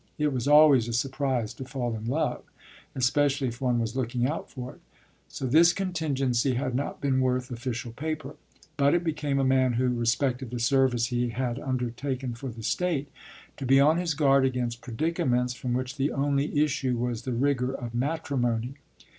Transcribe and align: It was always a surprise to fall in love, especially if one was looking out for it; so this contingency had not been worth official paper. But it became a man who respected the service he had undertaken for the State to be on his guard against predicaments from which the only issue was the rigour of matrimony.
It 0.17 0.33
was 0.33 0.47
always 0.47 0.87
a 0.87 0.93
surprise 0.93 1.53
to 1.53 1.63
fall 1.63 1.95
in 1.95 2.05
love, 2.05 2.41
especially 2.95 3.49
if 3.49 3.61
one 3.61 3.77
was 3.77 3.95
looking 3.95 4.25
out 4.25 4.49
for 4.49 4.71
it; 4.73 4.79
so 5.27 5.45
this 5.45 5.73
contingency 5.73 6.55
had 6.55 6.73
not 6.73 6.99
been 6.99 7.21
worth 7.21 7.51
official 7.51 7.91
paper. 7.91 8.35
But 8.77 8.95
it 8.95 9.03
became 9.03 9.37
a 9.37 9.43
man 9.43 9.73
who 9.73 9.89
respected 9.89 10.49
the 10.49 10.59
service 10.59 11.05
he 11.13 11.29
had 11.29 11.59
undertaken 11.59 12.33
for 12.33 12.49
the 12.49 12.63
State 12.63 13.11
to 13.57 13.65
be 13.67 13.79
on 13.79 13.99
his 13.99 14.15
guard 14.15 14.43
against 14.43 14.81
predicaments 14.81 15.53
from 15.53 15.73
which 15.75 15.97
the 15.97 16.11
only 16.11 16.59
issue 16.59 16.97
was 16.97 17.21
the 17.21 17.33
rigour 17.33 17.71
of 17.71 17.93
matrimony. 17.93 18.77